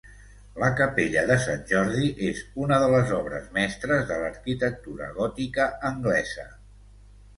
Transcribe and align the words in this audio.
La 0.61 0.69
capella 0.77 1.25
de 1.31 1.35
Sant 1.43 1.59
Jordi 1.71 2.09
és 2.29 2.41
una 2.67 2.79
de 2.85 2.89
les 2.93 3.13
obres 3.19 3.45
mestres 3.61 4.09
de 4.13 4.19
l'arquitectura 4.23 5.11
gòtica 5.19 5.69
anglesa. 5.95 6.49